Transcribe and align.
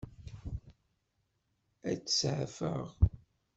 Ad 1.89 1.97
tt-seɛfeɣ? 2.01 2.85